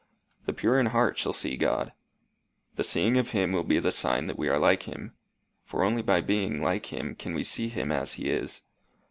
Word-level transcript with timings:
The 0.47 0.53
pure 0.53 0.79
in 0.79 0.87
heart 0.87 1.19
shall 1.19 1.31
see 1.31 1.55
God. 1.55 1.93
The 2.75 2.83
seeing 2.83 3.17
of 3.17 3.33
him 3.37 3.51
will 3.51 3.61
be 3.63 3.77
the 3.77 3.91
sign 3.91 4.25
that 4.25 4.35
we 4.39 4.49
are 4.49 4.57
like 4.57 4.87
him, 4.89 5.13
for 5.63 5.83
only 5.83 6.01
by 6.01 6.21
being 6.21 6.59
like 6.59 6.87
him 6.91 7.13
can 7.13 7.35
we 7.35 7.43
see 7.43 7.67
him 7.67 7.91
as 7.91 8.13
he 8.13 8.27
is. 8.31 8.63